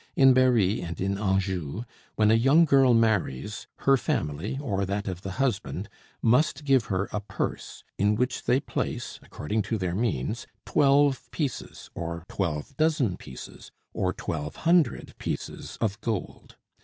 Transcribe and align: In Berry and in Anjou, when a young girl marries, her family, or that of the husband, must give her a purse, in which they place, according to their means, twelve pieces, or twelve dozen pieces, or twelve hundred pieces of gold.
In 0.15 0.33
Berry 0.33 0.81
and 0.81 0.99
in 0.99 1.19
Anjou, 1.19 1.83
when 2.15 2.31
a 2.31 2.33
young 2.33 2.65
girl 2.65 2.95
marries, 2.95 3.67
her 3.85 3.97
family, 3.97 4.57
or 4.59 4.83
that 4.83 5.07
of 5.07 5.21
the 5.21 5.33
husband, 5.33 5.89
must 6.23 6.63
give 6.65 6.85
her 6.85 7.07
a 7.13 7.19
purse, 7.19 7.83
in 7.99 8.15
which 8.15 8.45
they 8.45 8.59
place, 8.59 9.19
according 9.21 9.61
to 9.61 9.77
their 9.77 9.93
means, 9.93 10.47
twelve 10.65 11.29
pieces, 11.29 11.91
or 11.93 12.25
twelve 12.27 12.75
dozen 12.77 13.15
pieces, 13.15 13.69
or 13.93 14.11
twelve 14.11 14.55
hundred 14.65 15.13
pieces 15.19 15.77
of 15.79 16.01
gold. 16.01 16.57